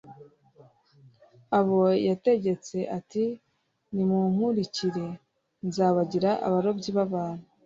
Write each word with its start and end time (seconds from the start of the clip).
abo 1.59 1.81
yategetse 2.07 2.77
ati 2.97 3.23
nimunkurikire, 3.93 5.05
nzabagire 5.67 6.29
abarobyi 6.47 6.89
b'abantu 6.97 7.45